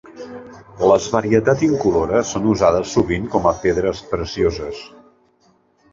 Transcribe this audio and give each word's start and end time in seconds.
Les 0.91 1.09
varietats 1.15 1.65
incolores 1.67 2.31
són 2.35 2.49
usades 2.55 2.97
sovint 2.97 3.31
com 3.35 3.47
a 3.51 3.55
pedres 3.67 4.05
precioses. 4.15 4.85